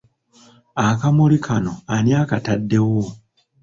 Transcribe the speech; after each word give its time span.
Akamuli 0.85 1.37
kano 1.45 1.73
ani 1.95 2.11
akatadde 2.21 2.77
wao? 2.85 3.05